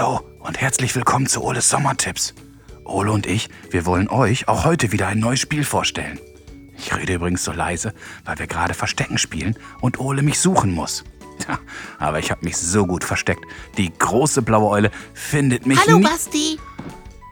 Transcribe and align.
Hallo 0.00 0.22
und 0.38 0.58
herzlich 0.58 0.96
willkommen 0.96 1.26
zu 1.26 1.44
Oles 1.44 1.68
Sommertipps. 1.68 2.32
Ole 2.86 3.12
und 3.12 3.26
ich, 3.26 3.50
wir 3.68 3.84
wollen 3.84 4.08
euch 4.08 4.48
auch 4.48 4.64
heute 4.64 4.92
wieder 4.92 5.08
ein 5.08 5.18
neues 5.18 5.40
Spiel 5.40 5.62
vorstellen. 5.62 6.18
Ich 6.78 6.96
rede 6.96 7.12
übrigens 7.12 7.44
so 7.44 7.52
leise, 7.52 7.92
weil 8.24 8.38
wir 8.38 8.46
gerade 8.46 8.72
Verstecken 8.72 9.18
spielen 9.18 9.58
und 9.82 10.00
Ole 10.00 10.22
mich 10.22 10.38
suchen 10.38 10.72
muss. 10.72 11.04
Tja, 11.40 11.58
aber 11.98 12.18
ich 12.18 12.30
habe 12.30 12.42
mich 12.46 12.56
so 12.56 12.86
gut 12.86 13.04
versteckt. 13.04 13.44
Die 13.76 13.92
große 13.92 14.40
blaue 14.40 14.70
Eule 14.70 14.90
findet 15.12 15.66
mich 15.66 15.78
Hallo 15.86 15.98
nie. 15.98 16.04
Basti. 16.04 16.58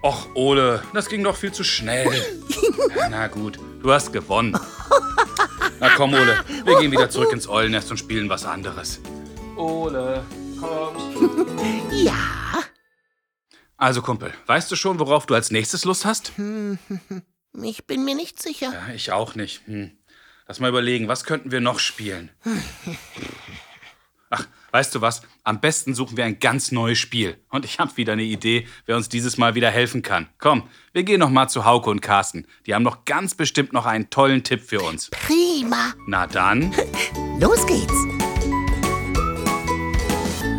Och, 0.03 0.27
Ole, 0.35 0.83
das 0.93 1.09
ging 1.09 1.25
doch 1.25 1.37
viel 1.37 1.53
zu 1.53 1.65
schnell. 1.65 2.23
Na 3.11 3.29
gut, 3.29 3.59
du 3.83 3.91
hast 3.91 4.13
gewonnen. 4.13 4.55
Na 5.81 5.89
komm, 5.97 6.13
Ole, 6.13 6.45
wir 6.67 6.79
gehen 6.81 6.93
wieder 6.93 7.09
zurück 7.09 7.33
ins 7.33 7.49
Eulennest 7.49 7.91
und 7.91 7.97
spielen 7.97 8.29
was 8.29 8.45
anderes. 8.45 9.01
Ole, 9.57 10.23
kommst 10.61 11.15
du? 11.15 11.47
Ja. 12.05 12.48
Also, 13.81 14.03
Kumpel, 14.03 14.35
weißt 14.47 14.71
du 14.73 14.75
schon, 14.77 14.99
worauf 14.99 15.27
du 15.27 15.35
als 15.35 15.53
nächstes 15.53 15.85
Lust 15.85 16.05
hast? 16.05 16.33
Ich 17.63 17.87
bin 17.87 18.05
mir 18.05 18.15
nicht 18.15 18.41
sicher. 18.41 18.73
Ja, 18.73 18.95
ich 18.95 19.11
auch 19.11 19.35
nicht. 19.35 19.67
Hm. 19.67 19.91
Lass 20.47 20.61
mal 20.61 20.69
überlegen, 20.69 21.09
was 21.09 21.25
könnten 21.25 21.51
wir 21.51 21.61
noch 21.61 21.81
spielen? 21.81 22.31
Ach, 24.31 24.47
weißt 24.71 24.95
du 24.95 25.01
was? 25.01 25.23
Am 25.43 25.59
besten 25.59 25.93
suchen 25.95 26.17
wir 26.17 26.25
ein 26.25 26.39
ganz 26.39 26.71
neues 26.71 26.99
Spiel. 26.99 27.43
Und 27.49 27.65
ich 27.65 27.81
habe 27.81 27.97
wieder 27.97 28.13
eine 28.13 28.23
Idee, 28.23 28.69
wer 28.87 28.97
uns 28.97 29.09
dieses 29.09 29.39
Mal 29.39 29.57
wieder 29.57 29.71
helfen 29.71 30.03
kann. 30.03 30.29
Komm, 30.39 30.69
wir 30.93 31.03
gehen 31.03 31.19
noch 31.19 31.31
mal 31.31 31.49
zu 31.49 31.65
Hauke 31.65 31.91
und 31.91 32.01
Carsten. 32.01 32.47
Die 32.67 32.75
haben 32.75 32.85
doch 32.85 33.05
ganz 33.07 33.35
bestimmt 33.35 33.73
noch 33.73 33.87
einen 33.87 34.11
tollen 34.11 34.45
Tipp 34.45 34.63
für 34.63 34.83
uns. 34.83 35.11
Prima. 35.11 35.95
Na 36.07 36.29
dann. 36.29 36.73
Los 37.41 37.67
geht's. 37.67 38.07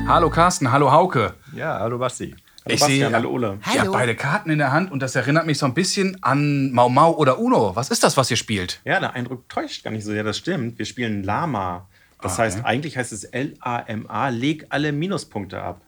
Hallo 0.07 0.29
Carsten, 0.31 0.71
hallo 0.71 0.91
Hauke. 0.91 1.35
Ja, 1.55 1.79
hallo 1.79 1.97
Basti. 1.99 2.35
Ich 2.65 2.79
Bastian, 2.81 2.89
sehe, 3.09 3.11
hallo 3.13 3.31
Ole. 3.31 3.47
ihr 3.47 3.65
habt 3.65 3.79
Hallo. 3.79 3.91
beide 3.93 4.15
Karten 4.15 4.49
in 4.49 4.57
der 4.59 4.71
Hand 4.71 4.91
und 4.91 5.01
das 5.01 5.15
erinnert 5.15 5.45
mich 5.45 5.57
so 5.57 5.65
ein 5.65 5.73
bisschen 5.73 6.21
an 6.21 6.71
Mau 6.71 6.89
Mau 6.89 7.13
oder 7.15 7.39
Uno. 7.39 7.75
Was 7.75 7.89
ist 7.89 8.03
das, 8.03 8.17
was 8.17 8.29
ihr 8.29 8.37
spielt? 8.37 8.81
Ja, 8.83 8.99
der 8.99 9.13
Eindruck 9.13 9.47
täuscht 9.49 9.83
gar 9.83 9.91
nicht 9.91 10.03
so 10.03 10.11
sehr, 10.11 10.23
das 10.23 10.37
stimmt. 10.37 10.77
Wir 10.77 10.85
spielen 10.85 11.23
Lama. 11.23 11.87
Das 12.21 12.33
Okay. 12.33 12.41
heißt, 12.43 12.65
eigentlich 12.65 12.97
heißt 12.97 13.13
es 13.13 13.23
L-A-M-A, 13.23 14.27
leg 14.29 14.65
alle 14.69 14.91
Minuspunkte 14.91 15.61
ab. 15.61 15.81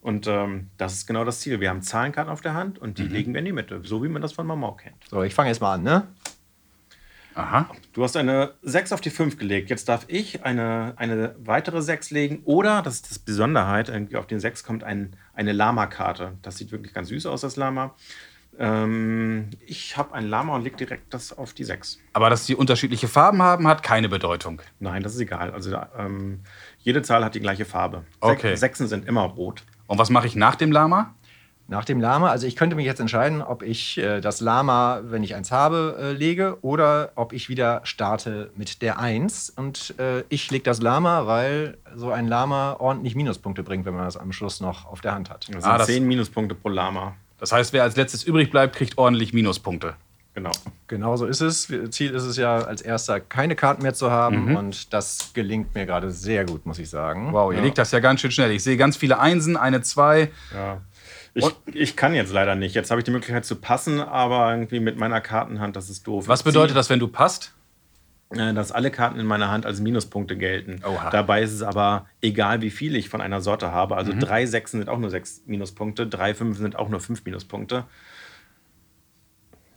Und 0.00 0.26
ähm, 0.28 0.68
das 0.76 0.92
ist 0.92 1.06
genau 1.06 1.24
das 1.24 1.40
Ziel. 1.40 1.60
Wir 1.60 1.70
haben 1.70 1.82
Zahlenkarten 1.82 2.30
auf 2.32 2.42
der 2.42 2.54
Hand 2.54 2.78
und 2.78 2.98
die 2.98 3.04
legen 3.08 3.32
wir 3.34 3.38
in 3.40 3.46
die 3.46 3.52
Mitte, 3.52 3.80
so 3.84 4.04
wie 4.04 4.08
man 4.08 4.22
das 4.22 4.32
von 4.32 4.46
Mamau 4.46 4.72
kennt. 4.72 4.96
So, 5.10 5.22
ich 5.22 5.34
fange 5.34 5.48
jetzt 5.48 5.60
mal 5.62 5.74
an, 5.74 5.82
ne? 5.82 6.06
Aha. 7.34 7.68
Du 7.92 8.02
hast 8.04 8.16
eine 8.16 8.52
6 8.62 8.92
auf 8.92 9.00
die 9.00 9.10
5 9.10 9.38
gelegt. 9.38 9.70
Jetzt 9.70 9.88
darf 9.88 10.04
ich 10.08 10.44
eine, 10.44 10.94
eine 10.96 11.34
weitere 11.38 11.82
6 11.82 12.10
legen. 12.10 12.42
Oder, 12.44 12.82
das 12.82 12.96
ist 12.96 13.10
das 13.10 13.18
Besonderheit, 13.18 13.88
irgendwie 13.88 14.16
auf 14.16 14.26
den 14.26 14.40
6 14.40 14.64
kommt 14.64 14.84
ein, 14.84 15.16
eine 15.34 15.52
Lama-Karte. 15.52 16.32
Das 16.42 16.58
sieht 16.58 16.70
wirklich 16.70 16.94
ganz 16.94 17.08
süß 17.08 17.26
aus, 17.26 17.40
das 17.40 17.56
Lama. 17.56 17.94
Ähm, 18.58 19.50
ich 19.66 19.96
habe 19.96 20.14
ein 20.14 20.28
Lama 20.28 20.54
und 20.54 20.62
leg 20.62 20.76
direkt 20.76 21.12
das 21.12 21.36
auf 21.36 21.54
die 21.54 21.64
6. 21.64 21.98
Aber 22.12 22.30
dass 22.30 22.46
die 22.46 22.54
unterschiedliche 22.54 23.08
Farben 23.08 23.42
haben, 23.42 23.66
hat 23.66 23.82
keine 23.82 24.08
Bedeutung. 24.08 24.62
Nein, 24.78 25.02
das 25.02 25.14
ist 25.14 25.20
egal. 25.20 25.50
Also 25.50 25.76
ähm, 25.98 26.40
jede 26.78 27.02
Zahl 27.02 27.24
hat 27.24 27.34
die 27.34 27.40
gleiche 27.40 27.64
Farbe. 27.64 28.04
Okay. 28.20 28.54
Sechsen 28.54 28.86
sind 28.86 29.06
immer 29.06 29.22
rot. 29.22 29.64
Und 29.86 29.98
was 29.98 30.10
mache 30.10 30.26
ich 30.26 30.36
nach 30.36 30.54
dem 30.54 30.70
Lama? 30.70 31.14
Nach 31.66 31.84
dem 31.86 31.98
Lama, 31.98 32.28
also 32.30 32.46
ich 32.46 32.56
könnte 32.56 32.76
mich 32.76 32.84
jetzt 32.84 33.00
entscheiden, 33.00 33.40
ob 33.40 33.62
ich 33.62 33.96
äh, 33.96 34.20
das 34.20 34.40
Lama, 34.42 35.00
wenn 35.04 35.22
ich 35.22 35.34
eins 35.34 35.50
habe, 35.50 35.96
äh, 35.98 36.12
lege 36.12 36.58
oder 36.60 37.12
ob 37.14 37.32
ich 37.32 37.48
wieder 37.48 37.80
starte 37.84 38.50
mit 38.54 38.82
der 38.82 38.98
1. 38.98 39.50
Und 39.56 39.94
äh, 39.98 40.24
ich 40.28 40.50
lege 40.50 40.62
das 40.64 40.82
Lama, 40.82 41.26
weil 41.26 41.78
so 41.96 42.10
ein 42.10 42.28
Lama 42.28 42.76
ordentlich 42.78 43.14
Minuspunkte 43.14 43.62
bringt, 43.62 43.86
wenn 43.86 43.94
man 43.94 44.04
das 44.04 44.18
am 44.18 44.30
Schluss 44.32 44.60
noch 44.60 44.84
auf 44.84 45.00
der 45.00 45.14
Hand 45.14 45.30
hat. 45.30 45.46
Das 45.50 45.64
Ah, 45.64 45.70
sind 45.70 45.78
das- 45.78 45.86
10 45.86 46.06
Minuspunkte 46.06 46.54
pro 46.54 46.68
Lama. 46.68 47.14
Das 47.38 47.50
heißt, 47.50 47.72
wer 47.72 47.82
als 47.82 47.96
letztes 47.96 48.24
übrig 48.24 48.50
bleibt, 48.50 48.76
kriegt 48.76 48.98
ordentlich 48.98 49.32
Minuspunkte. 49.32 49.94
Genau. 50.34 50.50
Genau 50.88 51.16
so 51.16 51.26
ist 51.26 51.40
es. 51.40 51.68
Ziel 51.90 52.10
ist 52.10 52.24
es 52.24 52.36
ja, 52.36 52.56
als 52.58 52.82
erster 52.82 53.20
keine 53.20 53.54
Karten 53.56 53.82
mehr 53.82 53.94
zu 53.94 54.10
haben. 54.10 54.56
Und 54.56 54.92
das 54.92 55.30
gelingt 55.32 55.74
mir 55.74 55.86
gerade 55.86 56.10
sehr 56.10 56.44
gut, 56.44 56.66
muss 56.66 56.78
ich 56.78 56.90
sagen. 56.90 57.32
Wow, 57.32 57.52
ihr 57.54 57.60
legt 57.62 57.78
das 57.78 57.92
ja 57.92 58.00
ganz 58.00 58.20
schön 58.20 58.32
schnell. 58.32 58.50
Ich 58.50 58.62
sehe 58.64 58.76
ganz 58.76 58.96
viele 58.96 59.18
Einsen, 59.20 59.56
eine 59.56 59.80
Zwei. 59.82 60.30
Ja. 60.52 60.80
Ich, 61.34 61.44
ich 61.72 61.96
kann 61.96 62.14
jetzt 62.14 62.32
leider 62.32 62.54
nicht. 62.54 62.74
Jetzt 62.74 62.90
habe 62.90 63.00
ich 63.00 63.04
die 63.04 63.10
Möglichkeit 63.10 63.44
zu 63.44 63.56
passen, 63.56 64.00
aber 64.00 64.52
irgendwie 64.52 64.80
mit 64.80 64.96
meiner 64.96 65.20
Kartenhand, 65.20 65.74
das 65.74 65.90
ist 65.90 66.06
doof. 66.06 66.28
Was 66.28 66.44
bedeutet 66.44 66.76
das, 66.76 66.90
wenn 66.90 67.00
du 67.00 67.08
passt? 67.08 67.54
Äh, 68.30 68.54
Dass 68.54 68.72
alle 68.72 68.90
Karten 68.90 69.18
in 69.18 69.26
meiner 69.26 69.50
Hand 69.50 69.66
als 69.66 69.80
Minuspunkte 69.80 70.36
gelten. 70.36 70.80
Oha. 70.84 71.10
Dabei 71.10 71.42
ist 71.42 71.52
es 71.52 71.62
aber 71.62 72.06
egal, 72.20 72.62
wie 72.62 72.70
viel 72.70 72.96
ich 72.96 73.08
von 73.08 73.20
einer 73.20 73.40
Sorte 73.40 73.72
habe. 73.72 73.94
Mhm. 73.94 73.98
Also 73.98 74.12
drei 74.18 74.46
Sechsen 74.46 74.80
sind 74.80 74.88
auch 74.88 74.98
nur 74.98 75.10
sechs 75.10 75.42
Minuspunkte, 75.46 76.06
drei 76.06 76.34
Fünfen 76.34 76.62
sind 76.62 76.76
auch 76.76 76.88
nur 76.88 77.00
fünf 77.00 77.24
Minuspunkte. 77.24 77.84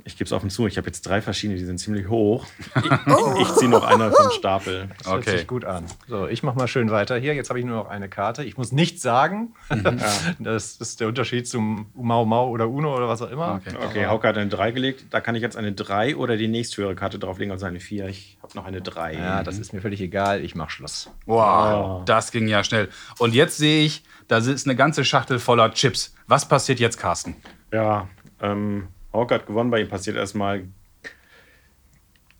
Ich 0.07 0.15
gebe 0.17 0.25
es 0.25 0.31
offen 0.31 0.49
zu, 0.49 0.65
ich 0.67 0.77
habe 0.77 0.87
jetzt 0.87 1.01
drei 1.05 1.21
verschiedene, 1.21 1.59
die 1.59 1.65
sind 1.65 1.79
ziemlich 1.79 2.07
hoch. 2.07 2.45
Ich, 2.77 3.41
ich 3.41 3.53
ziehe 3.55 3.69
noch 3.69 3.83
einer 3.83 4.11
vom 4.11 4.31
Stapel. 4.31 4.87
Das 4.97 5.07
hört 5.07 5.19
Okay. 5.27 5.37
sich 5.39 5.47
gut 5.47 5.65
an. 5.65 5.85
So, 6.07 6.27
ich 6.27 6.43
mache 6.43 6.57
mal 6.57 6.67
schön 6.67 6.89
weiter 6.91 7.17
hier. 7.17 7.33
Jetzt 7.35 7.49
habe 7.49 7.59
ich 7.59 7.65
nur 7.65 7.75
noch 7.75 7.87
eine 7.89 8.07
Karte. 8.09 8.43
Ich 8.43 8.57
muss 8.57 8.71
nichts 8.71 9.01
sagen. 9.01 9.53
Das 10.39 10.77
ist 10.77 10.99
der 10.99 11.07
Unterschied 11.07 11.47
zum 11.47 11.87
Mau 11.95 12.25
Mau 12.25 12.49
oder 12.49 12.67
Uno 12.69 12.95
oder 12.95 13.07
was 13.07 13.21
auch 13.21 13.29
immer. 13.29 13.55
Okay. 13.65 13.75
Okay, 13.85 14.05
Hauke 14.07 14.27
hat 14.27 14.37
eine 14.37 14.49
3 14.49 14.71
gelegt. 14.71 15.05
Da 15.11 15.19
kann 15.21 15.35
ich 15.35 15.41
jetzt 15.41 15.57
eine 15.57 15.71
3 15.73 16.15
oder 16.15 16.37
die 16.37 16.47
nächsthöhere 16.47 16.95
Karte 16.95 17.19
drauflegen, 17.19 17.51
also 17.51 17.65
eine 17.65 17.79
4. 17.79 18.07
Ich 18.07 18.37
habe 18.41 18.55
noch 18.55 18.65
eine 18.65 18.81
3. 18.81 19.13
Ja, 19.13 19.43
das 19.43 19.57
ist 19.59 19.73
mir 19.73 19.81
völlig 19.81 19.99
egal. 20.01 20.43
Ich 20.43 20.55
mache 20.55 20.69
Schluss. 20.71 21.09
Wow, 21.25 22.03
das 22.05 22.31
ging 22.31 22.47
ja 22.47 22.63
schnell. 22.63 22.89
Und 23.19 23.33
jetzt 23.33 23.57
sehe 23.57 23.83
ich, 23.85 24.03
da 24.27 24.37
ist 24.37 24.65
eine 24.65 24.75
ganze 24.75 25.03
Schachtel 25.03 25.39
voller 25.39 25.71
Chips. 25.73 26.15
Was 26.27 26.47
passiert 26.47 26.79
jetzt, 26.79 26.97
Carsten? 26.97 27.35
Ja, 27.73 28.07
ähm, 28.41 28.87
Hauke 29.17 29.35
hat 29.35 29.47
gewonnen, 29.47 29.71
bei 29.71 29.81
ihm 29.81 29.89
passiert 29.89 30.15
erstmal 30.15 30.65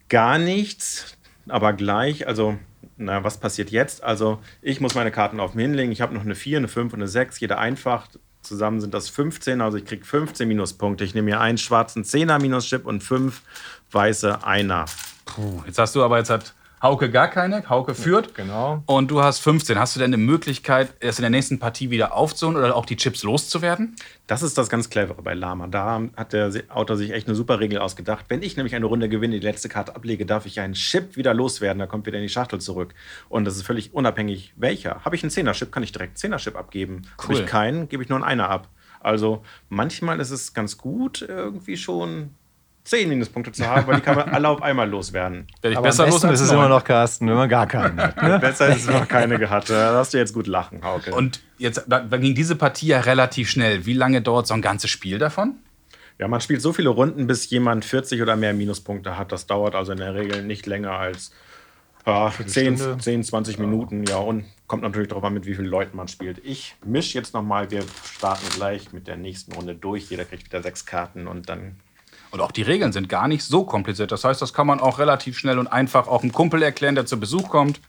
gar 0.10 0.38
nichts, 0.38 1.18
aber 1.50 1.74
gleich, 1.74 2.28
also, 2.28 2.58
na, 2.98 3.24
was 3.24 3.40
passiert 3.40 3.70
jetzt? 3.70 4.04
Also, 4.04 4.40
ich 4.62 4.82
muss 4.82 4.96
meine 4.96 5.12
Karten 5.12 5.40
auf 5.40 5.54
mich 5.54 5.64
hinlegen. 5.64 5.92
Ich 5.92 6.02
habe 6.02 6.14
noch 6.14 6.22
eine 6.22 6.36
4, 6.36 6.58
eine 6.58 6.68
5 6.68 6.94
und 6.94 7.00
eine 7.00 7.08
6, 7.08 7.40
jeder 7.40 7.60
einfach. 7.60 8.08
Zusammen 8.42 8.80
sind 8.80 8.94
das 8.94 9.10
15, 9.10 9.60
also 9.60 9.78
ich 9.78 9.86
kriege 9.86 10.06
15 10.06 10.48
Minuspunkte. 10.48 11.04
Ich 11.04 11.14
nehme 11.14 11.26
mir 11.26 11.42
einen 11.42 11.58
schwarzen 11.58 12.04
10er 12.04 12.40
Minuschip 12.40 12.86
und 12.86 13.04
fünf 13.04 13.42
weiße 13.92 14.46
Einer. 14.46 14.86
Puh, 15.26 15.64
jetzt 15.66 15.80
hast 15.80 15.96
du 15.96 16.04
aber, 16.04 16.18
jetzt 16.18 16.30
hat 16.30 16.54
Hauke 16.82 17.10
gar 17.10 17.28
keine. 17.28 17.68
Hauke 17.68 17.96
führt. 17.96 18.36
Genau. 18.36 18.84
Und 18.86 19.10
du 19.10 19.22
hast 19.24 19.40
15. 19.40 19.80
Hast 19.80 19.96
du 19.96 20.00
denn 20.00 20.14
eine 20.14 20.18
Möglichkeit, 20.18 20.94
erst 21.00 21.18
in 21.20 21.24
der 21.24 21.32
nächsten 21.32 21.58
Partie 21.58 21.90
wieder 21.90 22.14
aufzuholen 22.14 22.58
oder 22.58 22.76
auch 22.76 22.86
die 22.86 22.96
Chips 22.96 23.24
loszuwerden? 23.24 23.96
Das 24.28 24.44
ist 24.44 24.58
das 24.58 24.70
ganz 24.70 24.90
Clevere 24.90 25.22
bei 25.22 25.34
Lama. 25.34 25.68
Da 25.68 26.02
hat 26.16 26.34
der 26.34 26.52
Autor 26.70 26.96
sich 26.98 27.12
echt 27.12 27.28
eine 27.28 27.36
super 27.36 27.60
Regel 27.60 27.80
ausgedacht. 27.80 28.26
Wenn 28.30 28.44
ich 28.44 28.58
nämlich 28.58 28.76
eine 28.76 28.86
Runde 28.86 29.10
gewinne, 29.10 29.40
die 29.40 29.46
letzte 29.46 29.70
Karte 29.70 29.96
ablege, 29.96 30.26
darf 30.26 30.46
ich 30.46 30.60
einen 30.60 30.74
Chip 30.74 31.16
wieder 31.16 31.34
loswerden. 31.34 31.80
Da 31.80 31.88
kommt 31.88 32.06
wieder 32.06 32.18
in 32.18 32.24
die 32.24 32.30
Schachtel 32.30 32.60
zurück. 32.62 32.94
Und 33.30 33.46
das 33.46 33.56
ist 33.56 33.64
völlig 33.66 33.94
unabhängig, 33.94 34.54
welcher. 34.56 35.04
Habe 35.04 35.16
ich 35.16 35.24
einen 35.24 35.32
Zehner-Chip, 35.32 35.72
kann 35.72 35.82
ich 35.84 35.92
direkt 35.92 36.12
einen 36.12 36.18
Zehner-Chip 36.18 36.56
abgeben. 36.56 37.04
Habe 37.18 37.34
Cool. 37.34 37.40
ich 37.40 37.46
keinen, 37.48 37.90
gebe 37.90 38.04
ich 38.04 38.10
nur 38.10 38.18
einen 38.18 38.26
Einer 38.26 38.50
ab. 38.50 38.68
Also 39.00 39.44
manchmal 39.70 40.20
ist 40.20 40.32
es 40.32 40.54
ganz 40.54 40.78
gut, 40.78 41.22
irgendwie 41.28 41.78
schon 41.78 42.32
zehn 42.88 43.10
Minuspunkte 43.10 43.52
zu 43.52 43.68
haben, 43.68 43.86
weil 43.88 43.98
die 43.98 44.02
kann 44.02 44.16
man 44.16 44.30
alle 44.34 44.48
auf 44.48 44.62
einmal 44.62 44.90
loswerden. 44.90 45.48
Werde 45.62 45.74
ich 45.74 45.78
Aber 45.78 45.88
besser 45.88 46.06
am 46.06 46.10
los 46.10 46.24
ist 46.24 46.42
es 46.42 46.52
immer 46.52 46.70
noch, 46.70 46.84
Carsten, 46.84 47.28
wenn 47.28 47.36
man 47.36 47.50
gar 47.50 47.68
keinen 47.68 48.00
hat. 48.02 48.22
Ne? 48.22 48.40
Besser 48.42 48.70
ist 48.70 48.84
es 48.84 48.88
noch 48.88 49.08
keine 49.08 49.38
gehabt. 49.38 49.70
Da 49.70 49.92
darfst 49.92 50.14
du 50.14 50.18
jetzt 50.18 50.34
gut 50.34 50.48
lachen, 50.48 50.84
Hauke. 50.84 51.14
Und 51.14 51.42
jetzt 51.58 51.86
ging 52.12 52.36
diese 52.36 52.56
Partie 52.56 52.88
ja 52.88 53.02
relativ 53.02 53.50
schnell. 53.50 53.86
Wie 53.86 53.94
lange 53.94 54.22
dauert 54.22 54.48
so 54.48 54.54
ein 54.54 54.62
ganzes 54.62 54.90
Spiel 54.90 55.20
davon? 55.20 55.56
Ja, 56.20 56.28
man 56.28 56.42
spielt 56.42 56.62
so 56.62 56.74
viele 56.74 56.90
Runden, 56.90 57.28
bis 57.28 57.50
jemand 57.50 57.86
40 57.86 58.22
oder 58.22 58.36
mehr 58.36 58.54
Minuspunkte 58.54 59.18
hat. 59.18 59.32
Das 59.32 59.46
dauert 59.46 59.76
also 59.76 59.92
in 59.92 60.00
der 60.00 60.16
Regel 60.16 60.44
nicht 60.44 60.66
länger 60.66 60.94
als 60.94 61.32
ja, 62.08 62.32
10, 62.32 62.78
Stunde. 62.78 62.98
10, 63.04 63.24
20 63.24 63.60
Minuten. 63.60 64.06
Ja, 64.06 64.18
und 64.18 64.46
kommt 64.66 64.82
natürlich 64.82 65.10
darauf 65.10 65.26
an, 65.26 65.34
mit 65.34 65.46
wie 65.46 65.54
vielen 65.54 65.68
Leuten 65.68 65.98
man 65.98 66.08
spielt. 66.08 66.44
Ich 66.44 66.76
mische 66.84 67.18
jetzt 67.18 67.34
nochmal. 67.34 67.70
Wir 67.70 67.84
starten 68.04 68.48
gleich 68.56 68.94
mit 68.94 69.08
der 69.08 69.18
nächsten 69.18 69.52
Runde 69.52 69.76
durch. 69.76 70.10
Jeder 70.10 70.26
kriegt 70.26 70.46
wieder 70.46 70.64
sechs 70.64 70.86
Karten 70.86 71.28
und 71.28 71.50
dann. 71.50 71.76
Und 72.38 72.44
auch 72.44 72.52
die 72.52 72.62
Regeln 72.62 72.92
sind 72.92 73.10
gar 73.10 73.28
nicht 73.28 73.44
so 73.44 73.64
kompliziert. 73.64 74.12
Das 74.12 74.24
heißt, 74.24 74.40
das 74.44 74.54
kann 74.54 74.68
man 74.68 74.80
auch 74.80 75.00
relativ 75.00 75.40
schnell 75.40 75.58
und 75.58 75.66
einfach 75.66 76.08
auch 76.08 76.22
einem 76.22 76.32
Kumpel 76.32 76.62
erklären, 76.62 76.94
der 76.94 77.08
zu 77.08 77.20
Besuch 77.20 77.50
kommt. 77.50 77.82